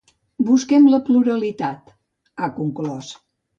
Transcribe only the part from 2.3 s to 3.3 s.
ha conclòs.